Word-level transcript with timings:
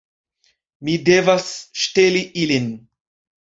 Mi 0.87 0.95
devas 1.09 1.45
ŝteli 1.83 2.25
ilin 2.47 2.73